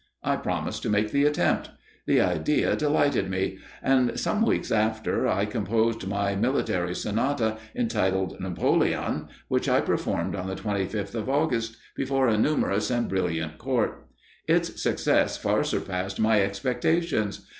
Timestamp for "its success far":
14.47-15.63